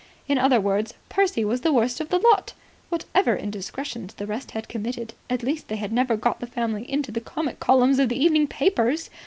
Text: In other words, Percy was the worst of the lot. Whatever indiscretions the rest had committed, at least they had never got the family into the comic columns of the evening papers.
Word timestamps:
In 0.27 0.39
other 0.39 0.59
words, 0.59 0.95
Percy 1.09 1.45
was 1.45 1.61
the 1.61 1.71
worst 1.71 1.99
of 2.01 2.09
the 2.09 2.17
lot. 2.17 2.53
Whatever 2.89 3.35
indiscretions 3.35 4.15
the 4.15 4.25
rest 4.25 4.49
had 4.49 4.67
committed, 4.67 5.13
at 5.29 5.43
least 5.43 5.67
they 5.67 5.75
had 5.75 5.91
never 5.93 6.17
got 6.17 6.39
the 6.39 6.47
family 6.47 6.91
into 6.91 7.11
the 7.11 7.21
comic 7.21 7.59
columns 7.59 7.99
of 7.99 8.09
the 8.09 8.17
evening 8.19 8.47
papers. 8.47 9.11